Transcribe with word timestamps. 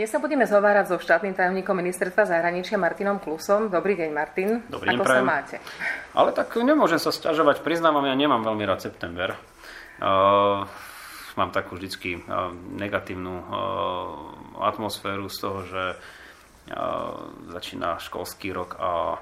Dnes 0.00 0.08
sa 0.08 0.16
budeme 0.16 0.48
zhovárať 0.48 0.88
so 0.88 0.96
štátnym 0.96 1.36
tajomníkom 1.36 1.76
ministerstva 1.76 2.24
zahraničia 2.24 2.80
Martinom 2.80 3.20
Klusom. 3.20 3.68
Dobrý 3.68 4.00
deň, 4.00 4.10
Martin. 4.16 4.64
Dobrý 4.64 4.96
Ako 4.96 5.04
deň, 5.04 5.12
sa 5.12 5.20
máte? 5.20 5.56
Ale 6.16 6.32
tak 6.32 6.56
nemôžem 6.56 6.96
sa 6.96 7.12
sťažovať. 7.12 7.60
Priznávam, 7.60 8.08
ja 8.08 8.16
nemám 8.16 8.40
veľmi 8.40 8.64
rád 8.64 8.80
september. 8.80 9.36
Uh, 10.00 10.64
mám 11.36 11.52
takú 11.52 11.76
vždycky 11.76 12.16
uh, 12.16 12.48
negatívnu 12.80 13.44
uh, 13.44 13.44
atmosféru 14.72 15.28
z 15.28 15.36
toho, 15.36 15.58
že 15.68 15.84
uh, 15.92 17.20
začína 17.52 18.00
školský 18.00 18.56
rok 18.56 18.80
a 18.80 19.20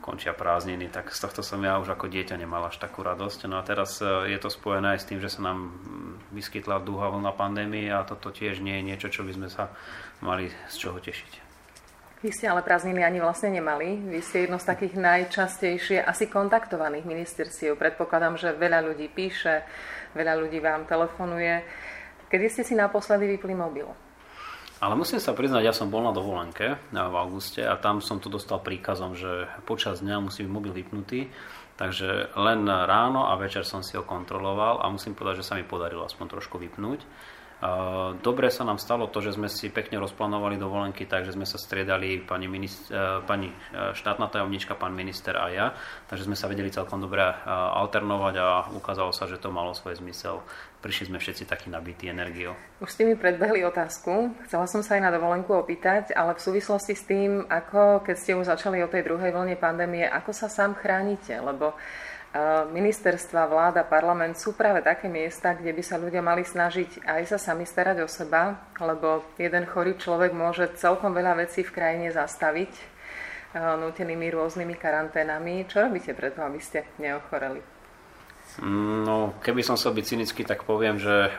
končia 0.00 0.36
prázdniny, 0.36 0.86
tak 0.92 1.10
z 1.10 1.18
tohto 1.18 1.42
som 1.42 1.58
ja 1.64 1.80
už 1.82 1.96
ako 1.96 2.06
dieťa 2.06 2.38
nemal 2.38 2.62
až 2.68 2.78
takú 2.78 3.02
radosť. 3.02 3.50
No 3.50 3.58
a 3.58 3.66
teraz 3.66 3.98
je 4.02 4.38
to 4.38 4.52
spojené 4.52 4.94
aj 4.94 5.00
s 5.02 5.08
tým, 5.08 5.18
že 5.18 5.32
sa 5.32 5.42
nám 5.42 5.74
vyskytla 6.30 6.78
dúha 6.84 7.10
vlna 7.10 7.32
pandémie 7.34 7.90
a 7.90 8.06
toto 8.06 8.30
tiež 8.30 8.62
nie 8.62 8.78
je 8.78 8.86
niečo, 8.86 9.08
čo 9.10 9.26
by 9.26 9.32
sme 9.34 9.48
sa 9.50 9.74
mali 10.22 10.52
z 10.70 10.76
čoho 10.78 11.02
tešiť. 11.02 11.32
Vy 12.24 12.32
ste 12.32 12.48
ale 12.48 12.64
prázdniny 12.64 13.04
ani 13.04 13.20
vlastne 13.20 13.52
nemali. 13.52 14.00
Vy 14.08 14.24
ste 14.24 14.48
jedno 14.48 14.56
z 14.56 14.66
takých 14.72 14.96
najčastejšie 14.96 16.00
asi 16.00 16.26
kontaktovaných 16.26 17.04
ministerstiev. 17.04 17.76
Predpokladám, 17.76 18.40
že 18.40 18.56
veľa 18.56 18.82
ľudí 18.88 19.12
píše, 19.12 19.62
veľa 20.16 20.34
ľudí 20.40 20.58
vám 20.62 20.88
telefonuje. 20.88 21.60
Kedy 22.32 22.46
ste 22.48 22.62
si 22.64 22.74
naposledy 22.74 23.36
vypli 23.36 23.52
mobil? 23.52 24.05
Ale 24.76 24.92
musím 24.92 25.16
sa 25.16 25.32
priznať, 25.32 25.62
ja 25.64 25.72
som 25.72 25.88
bol 25.88 26.04
na 26.04 26.12
dovolenke 26.12 26.76
v 26.92 27.14
auguste 27.16 27.64
a 27.64 27.80
tam 27.80 28.04
som 28.04 28.20
to 28.20 28.28
dostal 28.28 28.60
príkazom, 28.60 29.16
že 29.16 29.48
počas 29.64 30.04
dňa 30.04 30.20
musí 30.20 30.44
byť 30.44 30.52
mobil 30.52 30.76
vypnutý. 30.76 31.32
Takže 31.76 32.36
len 32.40 32.64
ráno 32.64 33.28
a 33.28 33.36
večer 33.36 33.64
som 33.64 33.84
si 33.84 34.00
ho 34.00 34.04
kontroloval 34.04 34.80
a 34.80 34.88
musím 34.88 35.12
povedať, 35.12 35.44
že 35.44 35.48
sa 35.48 35.56
mi 35.56 35.64
podarilo 35.64 36.08
aspoň 36.08 36.40
trošku 36.40 36.56
vypnúť. 36.56 37.04
Dobre 38.20 38.52
sa 38.52 38.68
nám 38.68 38.76
stalo 38.76 39.08
to, 39.08 39.24
že 39.24 39.32
sme 39.32 39.48
si 39.48 39.72
pekne 39.72 39.96
rozplánovali 39.96 40.60
dovolenky, 40.60 41.08
takže 41.08 41.32
sme 41.32 41.48
sa 41.48 41.56
striedali 41.56 42.20
pani, 42.20 42.44
minister, 42.52 43.24
pani 43.24 43.48
e, 43.48 43.96
štátna 43.96 44.28
tajomnička, 44.28 44.76
pán 44.76 44.92
minister 44.92 45.32
a 45.40 45.48
ja. 45.48 45.66
Takže 46.04 46.28
sme 46.28 46.36
sa 46.36 46.52
vedeli 46.52 46.68
celkom 46.68 47.00
dobre 47.00 47.24
alternovať 47.48 48.34
a 48.36 48.68
ukázalo 48.76 49.08
sa, 49.16 49.24
že 49.24 49.40
to 49.40 49.48
malo 49.48 49.72
svoj 49.72 49.96
zmysel. 49.96 50.44
Prišli 50.84 51.08
sme 51.08 51.16
všetci 51.16 51.48
takí 51.48 51.72
nabití 51.72 52.12
energiou. 52.12 52.52
Už 52.84 52.92
ste 52.92 53.08
mi 53.08 53.16
predbehli 53.16 53.64
otázku. 53.64 54.36
Chcela 54.44 54.68
som 54.68 54.84
sa 54.84 55.00
aj 55.00 55.08
na 55.08 55.10
dovolenku 55.16 55.56
opýtať, 55.56 56.12
ale 56.12 56.36
v 56.36 56.44
súvislosti 56.44 56.92
s 56.92 57.08
tým, 57.08 57.48
ako 57.48 58.04
keď 58.04 58.16
ste 58.20 58.36
už 58.36 58.52
začali 58.52 58.84
o 58.84 58.92
tej 58.92 59.00
druhej 59.00 59.32
vlne 59.32 59.56
pandémie, 59.56 60.04
ako 60.04 60.36
sa 60.36 60.52
sám 60.52 60.76
chránite? 60.76 61.40
Lebo 61.40 61.72
ministerstva, 62.72 63.48
vláda, 63.48 63.86
parlament 63.86 64.36
sú 64.36 64.52
práve 64.52 64.82
také 64.82 65.06
miesta, 65.08 65.54
kde 65.54 65.72
by 65.72 65.82
sa 65.84 65.96
ľudia 65.96 66.20
mali 66.20 66.42
snažiť 66.42 67.06
aj 67.06 67.22
sa 67.32 67.38
sami 67.38 67.64
starať 67.64 68.02
o 68.02 68.08
seba, 68.10 68.66
lebo 68.82 69.22
jeden 69.40 69.64
chorý 69.64 69.94
človek 69.96 70.34
môže 70.34 70.74
celkom 70.76 71.14
veľa 71.14 71.38
vecí 71.38 71.62
v 71.64 71.74
krajine 71.74 72.08
zastaviť 72.12 72.98
nutenými 73.56 74.28
rôznymi 74.36 74.76
karanténami. 74.76 75.64
Čo 75.64 75.88
robíte 75.88 76.12
preto, 76.12 76.44
aby 76.44 76.60
ste 76.60 76.84
neochoreli? 77.00 77.62
No, 78.64 79.36
keby 79.44 79.60
som 79.60 79.76
sa 79.76 79.92
byť 79.92 80.04
cynický, 80.04 80.42
tak 80.48 80.64
poviem, 80.64 80.96
že 80.96 81.34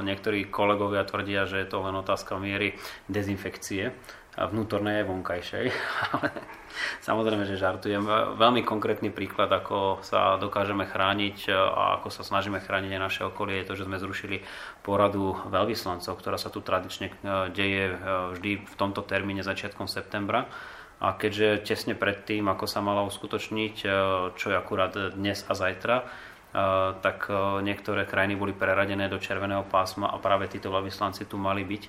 niektorí 0.00 0.48
kolegovia 0.48 1.04
tvrdia, 1.04 1.44
že 1.44 1.60
je 1.60 1.68
to 1.68 1.84
len 1.84 1.92
otázka 2.00 2.40
miery 2.40 2.80
dezinfekcie 3.12 3.92
vnútornej 4.32 5.04
aj 5.04 5.08
vonkajšej. 5.12 5.64
Ale 6.16 6.28
samozrejme, 7.04 7.44
že 7.44 7.60
žartujem. 7.60 8.00
Veľmi 8.40 8.64
konkrétny 8.64 9.12
príklad, 9.12 9.52
ako 9.52 10.00
sa 10.00 10.40
dokážeme 10.40 10.88
chrániť 10.88 11.52
a 11.52 12.00
ako 12.00 12.08
sa 12.08 12.24
snažíme 12.24 12.56
chrániť 12.56 12.90
aj 12.96 13.02
naše 13.02 13.22
okolie, 13.28 13.60
je 13.60 13.68
to, 13.68 13.76
že 13.76 13.84
sme 13.84 14.00
zrušili 14.00 14.40
poradu 14.80 15.36
veľvyslancov, 15.52 16.16
ktorá 16.16 16.40
sa 16.40 16.48
tu 16.48 16.64
tradične 16.64 17.12
e, 17.12 17.14
deje 17.52 17.92
vždy 18.32 18.64
v 18.64 18.74
tomto 18.80 19.04
termíne 19.04 19.44
začiatkom 19.44 19.84
septembra. 19.84 20.48
A 21.02 21.18
keďže 21.18 21.66
tesne 21.66 21.98
pred 21.98 22.22
tým, 22.22 22.46
ako 22.46 22.64
sa 22.70 22.78
mala 22.78 23.02
uskutočniť, 23.02 23.74
čo 24.38 24.46
je 24.46 24.54
akurát 24.54 24.94
dnes 25.18 25.42
a 25.50 25.52
zajtra, 25.58 26.06
tak 27.00 27.32
niektoré 27.64 28.04
krajiny 28.04 28.36
boli 28.36 28.52
preradené 28.52 29.08
do 29.08 29.16
červeného 29.16 29.64
pásma 29.64 30.12
a 30.12 30.20
práve 30.20 30.52
títo 30.52 30.68
veľvyslanci 30.68 31.24
tu 31.24 31.40
mali 31.40 31.64
byť 31.64 31.84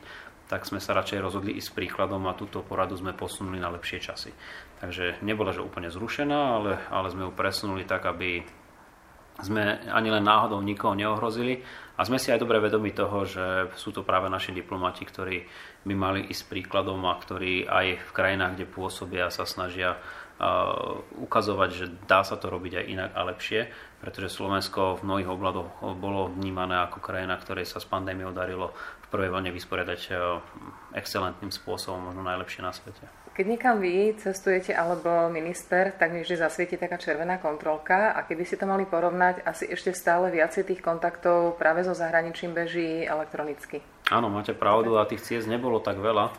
tak 0.54 0.68
sme 0.68 0.78
sa 0.78 0.94
radšej 0.94 1.24
rozhodli 1.24 1.56
ísť 1.58 1.74
príkladom 1.74 2.30
a 2.30 2.38
túto 2.38 2.62
poradu 2.62 2.94
sme 3.00 3.16
posunuli 3.16 3.58
na 3.58 3.74
lepšie 3.74 3.98
časy. 4.04 4.30
Takže 4.78 5.24
nebola, 5.26 5.56
že 5.56 5.64
úplne 5.66 5.88
zrušená, 5.88 6.40
ale, 6.60 6.72
ale 6.92 7.08
sme 7.10 7.26
ju 7.26 7.32
presunuli 7.34 7.88
tak, 7.88 8.06
aby 8.06 8.44
sme 9.42 9.82
ani 9.90 10.14
len 10.14 10.22
náhodou 10.22 10.62
nikoho 10.62 10.94
neohrozili 10.94 11.58
a 11.98 12.06
sme 12.06 12.22
si 12.22 12.30
aj 12.30 12.38
dobre 12.38 12.62
vedomi 12.62 12.94
toho, 12.94 13.26
že 13.26 13.74
sú 13.74 13.90
to 13.90 14.06
práve 14.06 14.30
naši 14.30 14.54
diplomati, 14.54 15.02
ktorí 15.02 15.42
by 15.90 15.94
mali 15.98 16.30
ísť 16.30 16.54
príkladom 16.54 17.02
a 17.10 17.18
ktorí 17.18 17.66
aj 17.66 17.98
v 17.98 18.12
krajinách, 18.14 18.54
kde 18.54 18.70
pôsobia, 18.70 19.34
sa 19.34 19.50
snažia 19.50 19.98
ukazovať, 21.24 21.70
že 21.72 21.86
dá 22.10 22.26
sa 22.26 22.36
to 22.36 22.52
robiť 22.52 22.84
aj 22.84 22.86
inak 22.90 23.12
a 23.16 23.22
lepšie, 23.32 23.70
pretože 24.04 24.34
Slovensko 24.34 25.00
v 25.00 25.06
mnohých 25.08 25.30
obladoch 25.32 25.72
bolo 25.96 26.28
vnímané 26.28 26.84
ako 26.84 27.00
krajina, 27.00 27.40
ktorej 27.40 27.70
sa 27.70 27.80
s 27.80 27.88
pandémiou 27.88 28.36
darilo 28.36 28.76
prvej 29.14 29.30
vlne 29.30 29.54
vysporiadať 29.54 30.02
eh, 30.10 30.18
excelentným 30.98 31.54
spôsobom, 31.54 32.10
možno 32.10 32.26
najlepšie 32.26 32.66
na 32.66 32.74
svete. 32.74 33.06
Keď 33.34 33.46
niekam 33.50 33.82
vy 33.82 34.14
cestujete 34.14 34.78
alebo 34.78 35.26
minister, 35.30 35.90
tak 35.90 36.14
mi 36.14 36.22
vždy 36.22 36.38
zasvieti 36.38 36.78
taká 36.78 37.02
červená 37.02 37.42
kontrolka 37.42 38.14
a 38.14 38.30
keby 38.30 38.46
si 38.46 38.62
to 38.62 38.70
mali 38.70 38.86
porovnať, 38.86 39.42
asi 39.42 39.66
ešte 39.74 39.90
stále 39.90 40.30
viacej 40.30 40.70
tých 40.70 40.86
kontaktov 40.86 41.58
práve 41.58 41.82
so 41.82 41.98
zahraničím 41.98 42.54
beží 42.54 43.02
elektronicky. 43.10 43.82
Áno, 44.14 44.30
máte 44.30 44.54
pravdu 44.54 45.02
a 45.02 45.10
tých 45.10 45.26
ciest 45.26 45.50
nebolo 45.50 45.82
tak 45.82 45.98
veľa. 45.98 46.30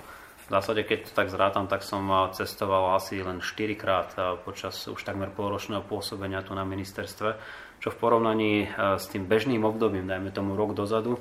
V 0.44 0.52
zásade, 0.52 0.84
keď 0.84 1.08
to 1.08 1.16
tak 1.16 1.32
zrátam, 1.32 1.64
tak 1.64 1.80
som 1.80 2.04
cestoval 2.36 3.00
asi 3.00 3.24
len 3.24 3.40
4 3.40 3.80
krát 3.80 4.12
počas 4.44 4.76
už 4.84 5.00
takmer 5.00 5.32
polročného 5.32 5.80
pôsobenia 5.80 6.44
tu 6.44 6.52
na 6.52 6.68
ministerstve, 6.68 7.40
čo 7.80 7.88
v 7.88 7.96
porovnaní 7.96 8.68
s 8.76 9.08
tým 9.08 9.24
bežným 9.24 9.64
obdobím, 9.64 10.04
dajme 10.04 10.28
tomu 10.36 10.52
rok 10.52 10.76
dozadu, 10.76 11.16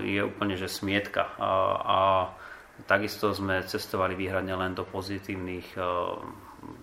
je 0.00 0.24
úplne 0.24 0.56
že 0.56 0.72
smietka. 0.72 1.36
A 1.84 2.32
takisto 2.88 3.28
sme 3.36 3.60
cestovali 3.60 4.16
výhradne 4.16 4.56
len 4.56 4.72
do 4.72 4.88
pozitívnych, 4.88 5.76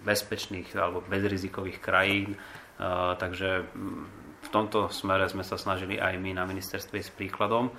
bezpečných 0.05 0.69
alebo 0.77 1.01
bezrizikových 1.09 1.81
krajín. 1.81 2.37
Takže 3.17 3.65
v 4.45 4.49
tomto 4.53 4.93
smere 4.93 5.25
sme 5.25 5.41
sa 5.41 5.57
snažili 5.57 5.97
aj 5.97 6.21
my 6.21 6.37
na 6.37 6.45
ministerstve 6.45 7.01
s 7.01 7.09
príkladom. 7.09 7.73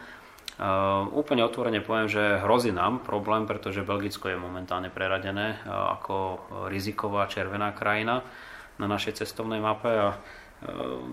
Uh, 0.62 1.10
úplne 1.18 1.42
otvorene 1.42 1.82
poviem, 1.82 2.06
že 2.06 2.38
hrozí 2.38 2.70
nám 2.70 3.02
problém, 3.02 3.50
pretože 3.50 3.82
Belgicko 3.82 4.30
je 4.30 4.38
momentálne 4.38 4.94
preradené 4.94 5.58
uh, 5.66 5.98
ako 5.98 6.38
riziková 6.70 7.26
červená 7.26 7.74
krajina 7.74 8.22
na 8.78 8.86
našej 8.86 9.26
cestovnej 9.26 9.58
mape 9.58 9.90
a 9.90 10.14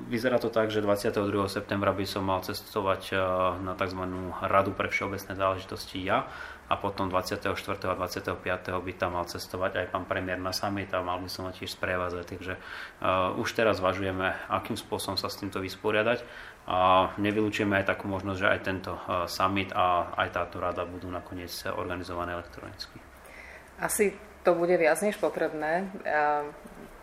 Vyzerá 0.10 0.38
to 0.38 0.54
tak, 0.54 0.70
že 0.70 0.82
22. 0.82 1.50
septembra 1.50 1.90
by 1.90 2.06
som 2.06 2.22
mal 2.22 2.46
cestovať 2.46 3.02
eh, 3.14 3.20
na 3.66 3.74
tzv. 3.74 4.02
Radu 4.46 4.72
pre 4.78 4.94
všeobecné 4.94 5.34
záležitosti 5.34 6.06
ja 6.06 6.30
a 6.70 6.78
potom 6.78 7.10
24. 7.10 7.50
a 7.90 7.94
25. 7.98 8.38
by 8.78 8.92
tam 8.94 9.18
mal 9.18 9.26
cestovať 9.26 9.82
aj 9.82 9.86
pán 9.90 10.06
premiér 10.06 10.38
na 10.38 10.54
summit 10.54 10.94
a 10.94 11.02
mal 11.02 11.18
by 11.18 11.26
som 11.26 11.50
ho 11.50 11.52
tiež 11.52 11.74
sprevázať. 11.74 12.24
Takže 12.38 12.54
uh, 12.56 13.34
už 13.42 13.50
teraz 13.58 13.82
zvažujeme, 13.82 14.38
akým 14.54 14.78
spôsobom 14.78 15.18
sa 15.18 15.34
s 15.34 15.42
týmto 15.42 15.58
vysporiadať 15.58 16.22
a 16.70 17.10
nevylučujeme 17.18 17.74
aj 17.82 17.90
takú 17.90 18.06
možnosť, 18.06 18.38
že 18.38 18.48
aj 18.54 18.60
tento 18.62 18.94
uh, 18.94 19.26
summit 19.26 19.74
a 19.74 20.14
aj 20.14 20.30
táto 20.30 20.62
rada 20.62 20.86
budú 20.86 21.10
nakoniec 21.10 21.50
organizované 21.74 22.38
elektronicky. 22.38 23.02
Asi 23.82 24.14
to 24.46 24.54
bude 24.54 24.78
viac 24.78 25.02
než 25.02 25.18
potrebné. 25.18 25.90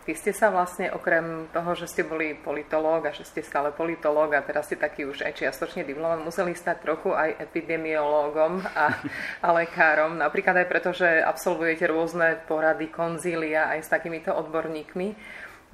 Vy 0.07 0.15
ste 0.15 0.31
sa 0.31 0.47
vlastne 0.47 0.87
okrem 0.95 1.51
toho, 1.51 1.75
že 1.75 1.91
ste 1.91 2.07
boli 2.07 2.31
politológ 2.31 3.11
a 3.11 3.11
že 3.11 3.27
ste 3.27 3.43
stále 3.43 3.75
politológ 3.75 4.39
a 4.39 4.41
teraz 4.41 4.71
ste 4.71 4.79
taký 4.79 5.03
už 5.03 5.27
aj 5.27 5.43
čiastočne 5.43 5.83
diplomát, 5.83 6.23
museli 6.23 6.55
stať 6.55 6.79
trochu 6.79 7.11
aj 7.11 7.35
epidemiológom 7.43 8.63
a, 8.71 8.95
a 9.45 9.47
lekárom. 9.51 10.15
Napríklad 10.15 10.63
aj 10.63 10.67
preto, 10.71 10.95
že 10.95 11.19
absolvujete 11.19 11.91
rôzne 11.91 12.39
porady, 12.47 12.87
konzília 12.87 13.67
aj 13.75 13.83
s 13.83 13.91
takýmito 13.91 14.31
odborníkmi. 14.31 15.11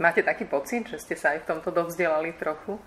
Máte 0.02 0.26
taký 0.26 0.50
pocit, 0.50 0.90
že 0.90 0.98
ste 0.98 1.14
sa 1.14 1.38
aj 1.38 1.46
v 1.46 1.50
tomto 1.54 1.70
dovzdelali 1.70 2.34
trochu? 2.34 2.82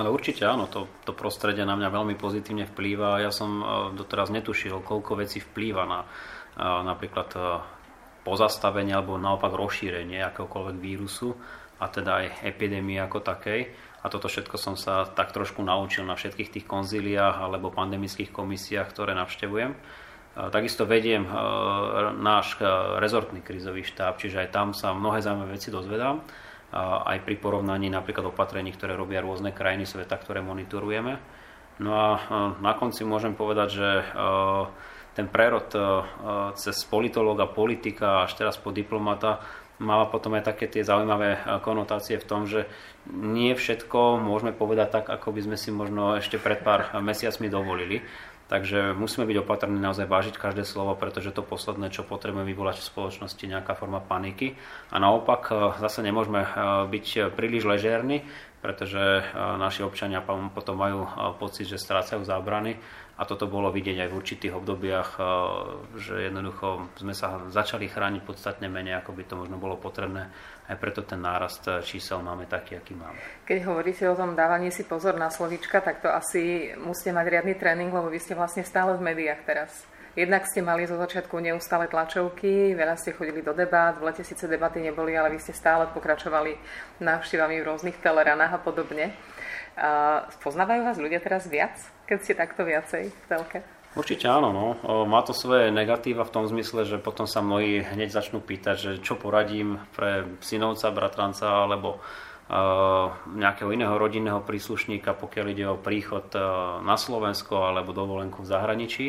Ale 0.00 0.08
určite 0.08 0.48
áno, 0.48 0.64
to, 0.64 0.88
to 1.04 1.12
prostredie 1.12 1.68
na 1.68 1.76
mňa 1.76 1.92
veľmi 1.92 2.16
pozitívne 2.16 2.64
vplýva. 2.64 3.20
Ja 3.20 3.28
som 3.28 3.60
e, 3.60 3.64
doteraz 4.00 4.32
netušil, 4.32 4.80
koľko 4.80 5.20
vecí 5.20 5.44
vplýva 5.44 5.84
na 5.84 6.00
e, 6.00 6.06
napríklad 6.88 7.28
e, 7.36 7.40
pozastavenie 8.22 8.92
alebo 8.92 9.16
naopak 9.16 9.52
rozšírenie 9.52 10.20
akéhokoľvek 10.30 10.76
vírusu 10.76 11.34
a 11.80 11.88
teda 11.88 12.24
aj 12.24 12.26
epidémie 12.44 13.00
ako 13.00 13.24
takej. 13.24 13.72
A 14.00 14.06
toto 14.08 14.32
všetko 14.32 14.56
som 14.56 14.74
sa 14.80 15.04
tak 15.08 15.32
trošku 15.32 15.60
naučil 15.60 16.08
na 16.08 16.16
všetkých 16.16 16.52
tých 16.56 16.66
konzíliách 16.68 17.40
alebo 17.40 17.72
pandemických 17.72 18.32
komisiách, 18.32 18.88
ktoré 18.92 19.12
navštevujem. 19.12 19.76
Takisto 20.30 20.86
vediem 20.86 21.26
e, 21.26 21.30
náš 22.16 22.54
e, 22.56 22.64
rezortný 23.02 23.42
krizový 23.42 23.82
štáb, 23.82 24.14
čiže 24.14 24.46
aj 24.46 24.48
tam 24.54 24.68
sa 24.70 24.94
mnohé 24.94 25.20
zaujímavé 25.20 25.58
veci 25.58 25.74
dozvedám, 25.74 26.22
aj 26.70 27.26
pri 27.26 27.34
porovnaní 27.34 27.90
napríklad 27.90 28.30
opatrení, 28.30 28.70
ktoré 28.70 28.94
robia 28.94 29.18
rôzne 29.26 29.50
krajiny 29.50 29.90
sveta, 29.90 30.14
ktoré 30.14 30.38
monitorujeme. 30.38 31.18
No 31.82 31.90
a 31.98 32.08
e, 32.14 32.18
na 32.62 32.72
konci 32.78 33.02
môžem 33.02 33.34
povedať, 33.34 33.68
že 33.74 33.88
ten 35.14 35.26
prerod 35.26 35.68
cez 36.54 36.76
politológa, 36.86 37.50
politika 37.50 38.24
až 38.24 38.38
teraz 38.38 38.56
po 38.56 38.70
diplomata 38.70 39.42
mala 39.80 40.12
potom 40.12 40.36
aj 40.36 40.44
také 40.44 40.68
tie 40.68 40.84
zaujímavé 40.84 41.40
konotácie 41.64 42.20
v 42.20 42.28
tom, 42.28 42.44
že 42.44 42.68
nie 43.10 43.56
všetko 43.56 44.20
môžeme 44.20 44.52
povedať 44.52 45.00
tak, 45.00 45.04
ako 45.08 45.32
by 45.32 45.40
sme 45.40 45.56
si 45.56 45.72
možno 45.72 46.20
ešte 46.20 46.36
pred 46.36 46.60
pár 46.60 46.92
mesiacmi 47.00 47.48
dovolili. 47.48 48.04
Takže 48.50 48.98
musíme 48.98 49.30
byť 49.30 49.46
opatrní 49.46 49.78
naozaj 49.78 50.10
vážiť 50.10 50.34
každé 50.34 50.66
slovo, 50.66 50.98
pretože 50.98 51.30
to 51.30 51.46
posledné, 51.46 51.94
čo 51.94 52.02
potrebujeme 52.02 52.42
vyvolať 52.50 52.82
v 52.82 52.88
spoločnosti, 52.90 53.44
nejaká 53.46 53.78
forma 53.78 54.02
paniky. 54.02 54.58
A 54.90 54.98
naopak 54.98 55.54
e, 55.54 55.78
zase 55.78 56.02
nemôžeme 56.02 56.42
e, 56.42 56.48
byť 56.90 57.30
príliš 57.38 57.62
ležérni, 57.62 58.26
pretože 58.58 58.98
e, 58.98 59.22
naši 59.54 59.86
občania 59.86 60.18
potom 60.26 60.74
majú 60.74 61.06
pocit, 61.38 61.70
že 61.70 61.78
strácajú 61.78 62.26
zábrany 62.26 62.74
a 63.14 63.22
toto 63.22 63.46
bolo 63.46 63.70
vidieť 63.70 64.02
aj 64.02 64.08
v 64.10 64.18
určitých 64.18 64.56
obdobiach, 64.56 65.20
že 65.92 66.32
jednoducho 66.32 66.88
sme 66.96 67.12
sa 67.12 67.52
začali 67.52 67.84
chrániť 67.84 68.24
podstatne 68.24 68.64
menej, 68.72 68.96
ako 68.96 69.12
by 69.12 69.22
to 69.28 69.34
možno 69.36 69.60
bolo 69.60 69.76
potrebné 69.76 70.32
aj 70.70 70.78
preto 70.78 71.02
ten 71.02 71.18
nárast 71.18 71.66
eh, 71.66 71.82
čísel 71.82 72.22
máme 72.22 72.46
taký, 72.46 72.78
aký 72.78 72.94
máme. 72.94 73.18
Keď 73.42 73.58
hovoríte 73.66 74.06
o 74.06 74.14
tom 74.14 74.38
dávaní 74.38 74.70
si 74.70 74.86
pozor 74.86 75.18
na 75.18 75.26
slovička, 75.26 75.82
tak 75.82 75.98
to 75.98 76.06
asi 76.06 76.70
musíte 76.78 77.10
mať 77.10 77.26
riadny 77.26 77.54
tréning, 77.58 77.90
lebo 77.90 78.06
vy 78.06 78.22
ste 78.22 78.38
vlastne 78.38 78.62
stále 78.62 78.94
v 78.94 79.02
médiách 79.02 79.42
teraz. 79.42 79.82
Jednak 80.14 80.42
ste 80.46 80.58
mali 80.62 80.90
zo 80.90 80.98
začiatku 80.98 81.38
neustále 81.38 81.86
tlačovky, 81.86 82.74
veľa 82.74 82.98
ste 82.98 83.14
chodili 83.14 83.46
do 83.46 83.54
debát, 83.54 83.94
v 83.94 84.10
lete 84.10 84.26
síce 84.26 84.50
debaty 84.50 84.82
neboli, 84.82 85.14
ale 85.14 85.30
vy 85.30 85.38
ste 85.38 85.54
stále 85.54 85.86
pokračovali 85.94 86.58
návštevami 86.98 87.62
v 87.62 87.66
rôznych 87.66 87.98
teleranách 88.02 88.58
a 88.58 88.60
podobne. 88.60 89.14
Poznávajú 90.42 90.82
vás 90.82 90.98
ľudia 90.98 91.22
teraz 91.22 91.46
viac, 91.46 91.78
keď 92.10 92.18
ste 92.26 92.34
takto 92.34 92.66
viacej 92.66 93.06
v 93.06 93.24
telke? 93.30 93.62
Určite 93.90 94.30
áno, 94.30 94.54
no. 94.54 94.66
Má 95.02 95.18
to 95.26 95.34
svoje 95.34 95.74
negatíva 95.74 96.22
v 96.22 96.30
tom 96.30 96.44
zmysle, 96.46 96.86
že 96.86 97.02
potom 97.02 97.26
sa 97.26 97.42
mnohí 97.42 97.82
hneď 97.82 98.14
začnú 98.14 98.38
pýtať, 98.38 98.76
že 98.78 98.90
čo 99.02 99.18
poradím 99.18 99.82
pre 99.98 100.38
synovca, 100.38 100.94
bratranca 100.94 101.66
alebo 101.66 101.98
nejakého 103.34 103.70
iného 103.70 103.94
rodinného 103.98 104.42
príslušníka, 104.46 105.14
pokiaľ 105.18 105.46
ide 105.50 105.66
o 105.66 105.78
príchod 105.78 106.30
na 106.82 106.94
Slovensko 106.94 107.66
alebo 107.66 107.90
dovolenku 107.90 108.42
v 108.42 108.50
zahraničí. 108.50 109.06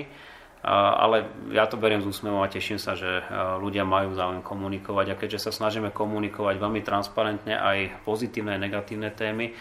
Ale 0.61 1.25
ja 1.49 1.65
to 1.65 1.77
beriem 1.77 2.05
z 2.05 2.09
úsmevom 2.13 2.45
a 2.45 2.49
teším 2.49 2.77
sa, 2.77 2.93
že 2.93 3.25
ľudia 3.61 3.81
majú 3.81 4.13
záujem 4.13 4.45
komunikovať 4.45 5.05
a 5.09 5.17
keďže 5.17 5.49
sa 5.49 5.51
snažíme 5.57 5.89
komunikovať 5.89 6.57
veľmi 6.61 6.81
transparentne 6.85 7.57
aj 7.57 8.05
pozitívne 8.05 8.53
a 8.57 8.61
negatívne 8.61 9.09
témy, 9.09 9.57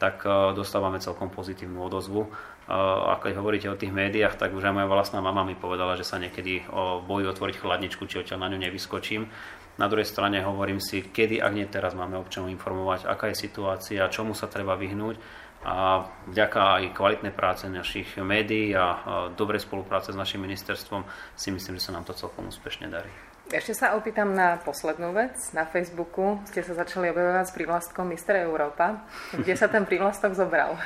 tak 0.00 0.24
dostávame 0.56 1.00
celkom 1.00 1.28
pozitívnu 1.28 1.84
odozvu 1.84 2.32
a 2.68 3.16
keď 3.16 3.40
hovoríte 3.40 3.72
o 3.72 3.80
tých 3.80 3.90
médiách, 3.90 4.36
tak 4.36 4.52
už 4.52 4.60
aj 4.60 4.76
moja 4.76 4.88
vlastná 4.92 5.24
mama 5.24 5.40
mi 5.40 5.56
povedala, 5.56 5.96
že 5.96 6.04
sa 6.04 6.20
niekedy 6.20 6.68
o 6.68 7.00
boji 7.00 7.24
otvoriť 7.32 7.56
chladničku, 7.64 8.04
či 8.04 8.20
odtiaľ 8.20 8.44
na 8.44 8.52
ňu 8.52 8.68
nevyskočím. 8.68 9.24
Na 9.80 9.88
druhej 9.88 10.04
strane 10.04 10.44
hovorím 10.44 10.82
si, 10.82 11.00
kedy, 11.00 11.40
ak 11.40 11.52
nie 11.56 11.64
teraz, 11.64 11.96
máme 11.96 12.20
občanov 12.20 12.52
informovať, 12.52 13.08
aká 13.08 13.32
je 13.32 13.40
situácia, 13.40 14.10
čomu 14.12 14.36
sa 14.36 14.50
treba 14.50 14.76
vyhnúť. 14.76 15.16
A 15.58 16.06
vďaka 16.30 16.78
aj 16.78 16.94
kvalitnej 16.94 17.34
práce 17.34 17.66
našich 17.66 18.14
médií 18.22 18.70
a 18.78 19.26
dobrej 19.34 19.66
spolupráce 19.66 20.14
s 20.14 20.18
našim 20.18 20.38
ministerstvom 20.38 21.02
si 21.34 21.50
myslím, 21.50 21.82
že 21.82 21.90
sa 21.90 21.98
nám 21.98 22.06
to 22.06 22.14
celkom 22.14 22.46
úspešne 22.46 22.86
darí. 22.86 23.10
Ešte 23.50 23.74
sa 23.74 23.96
opýtam 23.96 24.36
na 24.36 24.60
poslednú 24.60 25.10
vec. 25.16 25.34
Na 25.56 25.64
Facebooku 25.66 26.38
ste 26.46 26.62
sa 26.62 26.78
začali 26.78 27.10
objavovať 27.10 27.48
s 27.48 27.56
prívlastkom 27.56 28.06
Mister 28.06 28.38
Európa. 28.44 29.02
Kde 29.34 29.56
sa 29.56 29.66
ten 29.66 29.88
prívlastok 29.88 30.36
zobral? 30.36 30.76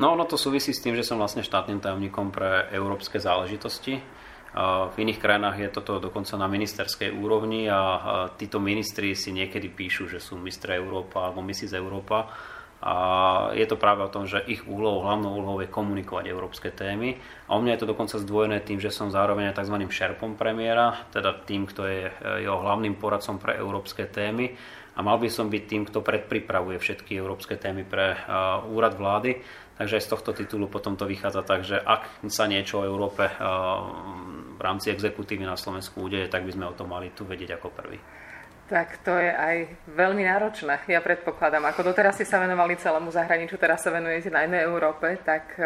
No 0.00 0.16
ono 0.16 0.24
to 0.24 0.40
súvisí 0.40 0.72
s 0.72 0.80
tým, 0.80 0.96
že 0.96 1.04
som 1.04 1.20
vlastne 1.20 1.44
štátnym 1.44 1.82
tajomníkom 1.82 2.32
pre 2.32 2.72
európske 2.72 3.20
záležitosti. 3.20 4.00
V 4.56 4.96
iných 5.00 5.16
krajinách 5.16 5.56
je 5.64 5.68
toto 5.72 5.96
dokonca 5.96 6.36
na 6.36 6.44
ministerskej 6.44 7.08
úrovni 7.12 7.72
a 7.72 8.28
títo 8.36 8.60
ministri 8.60 9.16
si 9.16 9.32
niekedy 9.32 9.72
píšu, 9.72 10.12
že 10.12 10.20
sú 10.20 10.36
mistr 10.36 10.76
Európa 10.76 11.24
alebo 11.24 11.40
Mrs. 11.40 11.72
Európa. 11.72 12.28
A 12.82 12.94
je 13.54 13.62
to 13.64 13.78
práve 13.78 14.02
o 14.02 14.10
tom, 14.10 14.26
že 14.26 14.42
ich 14.42 14.66
úlohou, 14.66 15.06
hlavnou 15.06 15.38
úlohou 15.38 15.62
je 15.62 15.70
komunikovať 15.70 16.24
európske 16.26 16.74
témy. 16.74 17.14
A 17.46 17.54
u 17.54 17.62
mňa 17.62 17.78
je 17.78 17.80
to 17.86 17.90
dokonca 17.94 18.18
zdvojené 18.18 18.58
tým, 18.66 18.82
že 18.82 18.90
som 18.90 19.06
zároveň 19.06 19.54
tzv. 19.54 19.86
šerpom 19.86 20.34
premiéra, 20.34 21.06
teda 21.14 21.46
tým, 21.46 21.70
kto 21.70 21.86
je 21.86 22.10
jeho 22.42 22.58
hlavným 22.58 22.98
poradcom 22.98 23.38
pre 23.38 23.54
európske 23.54 24.10
témy. 24.10 24.58
A 24.92 25.00
mal 25.00 25.16
by 25.16 25.28
som 25.32 25.48
byť 25.48 25.64
tým, 25.64 25.82
kto 25.88 26.04
predpripravuje 26.04 26.76
všetky 26.76 27.16
európske 27.16 27.56
témy 27.56 27.88
pre 27.88 28.12
úrad 28.68 28.92
vlády. 28.96 29.40
Takže 29.72 29.98
aj 29.98 30.04
z 30.04 30.12
tohto 30.12 30.30
titulu 30.36 30.68
potom 30.68 31.00
to 31.00 31.08
vychádza 31.08 31.42
tak, 31.48 31.64
že 31.64 31.80
ak 31.80 32.28
sa 32.28 32.44
niečo 32.44 32.84
o 32.84 32.86
Európe 32.86 33.24
v 34.52 34.60
rámci 34.60 34.92
exekutívy 34.92 35.48
na 35.48 35.56
Slovensku 35.56 36.04
udeje, 36.04 36.28
tak 36.28 36.44
by 36.44 36.52
sme 36.52 36.68
o 36.68 36.76
tom 36.76 36.92
mali 36.92 37.08
tu 37.16 37.24
vedieť 37.24 37.56
ako 37.56 37.72
prvý. 37.72 37.96
Tak 38.68 39.00
to 39.04 39.16
je 39.16 39.32
aj 39.32 39.56
veľmi 39.96 40.28
náročné, 40.28 40.84
ja 40.88 41.00
predpokladám. 41.00 41.72
Ako 41.72 41.88
doteraz 41.88 42.20
ste 42.20 42.28
sa 42.28 42.40
venovali 42.40 42.76
celému 42.76 43.08
zahraničiu, 43.12 43.56
teraz 43.56 43.84
sa 43.84 43.92
venujete 43.92 44.28
najmä 44.28 44.60
Európe, 44.60 45.18
tak 45.24 45.56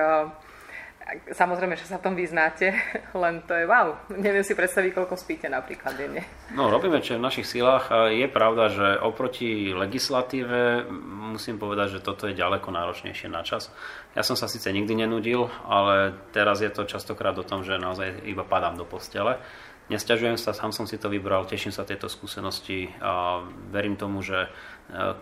Samozrejme, 1.06 1.78
že 1.78 1.86
sa 1.86 2.02
v 2.02 2.10
tom 2.10 2.14
vyznáte, 2.18 2.74
len 3.22 3.38
to 3.46 3.54
je 3.54 3.62
wow. 3.62 3.94
Neviem 4.10 4.42
si 4.42 4.58
predstaviť, 4.58 4.90
koľko 4.90 5.14
spíte 5.14 5.46
napríklad 5.46 5.94
denne. 5.94 6.26
No, 6.50 6.66
robíme, 6.66 6.98
čo 6.98 7.14
je 7.14 7.22
v 7.22 7.26
našich 7.30 7.46
silách. 7.46 7.94
Je 8.10 8.26
pravda, 8.26 8.66
že 8.66 8.86
oproti 8.98 9.70
legislatíve 9.70 10.90
musím 11.30 11.62
povedať, 11.62 11.98
že 11.98 12.04
toto 12.04 12.26
je 12.26 12.34
ďaleko 12.34 12.74
náročnejšie 12.74 13.30
na 13.30 13.46
čas. 13.46 13.70
Ja 14.18 14.26
som 14.26 14.34
sa 14.34 14.50
síce 14.50 14.66
nikdy 14.74 15.06
nenudil, 15.06 15.46
ale 15.62 16.10
teraz 16.34 16.58
je 16.58 16.70
to 16.74 16.82
častokrát 16.82 17.38
o 17.38 17.46
tom, 17.46 17.62
že 17.62 17.78
naozaj 17.78 18.26
iba 18.26 18.42
padám 18.42 18.74
do 18.74 18.82
postele. 18.82 19.38
Nesťažujem 19.86 20.34
sa, 20.34 20.50
sám 20.50 20.74
som 20.74 20.82
si 20.82 20.98
to 20.98 21.06
vybral, 21.06 21.46
teším 21.46 21.70
sa 21.70 21.86
tejto 21.86 22.10
skúsenosti 22.10 22.90
a 22.98 23.38
verím 23.70 23.94
tomu, 23.94 24.18
že 24.18 24.34
e, 24.42 24.48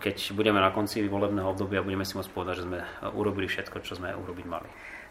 keď 0.01 0.33
budeme 0.33 0.57
na 0.57 0.73
konci 0.73 1.05
volebného 1.05 1.53
obdobia, 1.53 1.85
budeme 1.85 2.01
si 2.01 2.17
môcť 2.17 2.33
povedať, 2.33 2.65
že 2.65 2.65
sme 2.65 2.81
urobili 3.13 3.45
všetko, 3.45 3.85
čo 3.85 3.93
sme 3.93 4.17
urobiť 4.17 4.45
mali. 4.49 4.65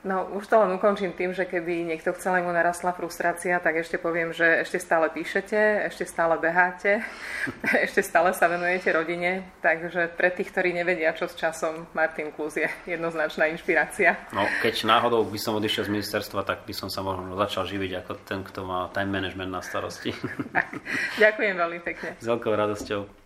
No, 0.05 0.29
už 0.37 0.45
to 0.53 0.61
len 0.61 0.77
ukončím 0.77 1.17
tým, 1.17 1.33
že 1.33 1.49
keby 1.49 1.89
niekto 1.89 2.13
chcel, 2.13 2.37
mu 2.45 2.53
narastla 2.53 2.93
frustrácia, 2.93 3.57
tak 3.57 3.81
ešte 3.81 3.97
poviem, 3.97 4.37
že 4.37 4.61
ešte 4.61 4.77
stále 4.77 5.09
píšete, 5.09 5.89
ešte 5.89 6.05
stále 6.05 6.37
beháte, 6.37 7.01
ešte 7.89 8.05
stále 8.05 8.37
sa 8.37 8.45
venujete 8.45 8.93
rodine, 8.93 9.49
takže 9.65 10.13
pre 10.13 10.29
tých, 10.29 10.53
ktorí 10.53 10.77
nevedia, 10.77 11.17
čo 11.17 11.25
s 11.25 11.33
časom, 11.33 11.89
Martin 11.97 12.29
Klus 12.37 12.61
je 12.61 12.69
jednoznačná 12.85 13.49
inšpirácia. 13.49 14.21
No, 14.37 14.45
keď 14.61 14.85
náhodou 14.85 15.25
by 15.25 15.41
som 15.41 15.57
odišiel 15.57 15.89
z 15.89 15.95
ministerstva, 15.97 16.45
tak 16.45 16.69
by 16.69 16.77
som 16.77 16.93
sa 16.93 17.01
možno 17.01 17.33
začal 17.41 17.65
živiť 17.65 18.05
ako 18.05 18.13
ten, 18.29 18.45
kto 18.45 18.61
má 18.69 18.93
time 18.93 19.09
management 19.09 19.57
na 19.57 19.65
starosti. 19.65 20.13
Tak, 20.53 20.69
ďakujem 21.17 21.57
veľmi 21.57 21.81
pekne. 21.81 22.13
S 22.23 22.29
veľkou 22.29 22.53
radosťou. 22.53 23.24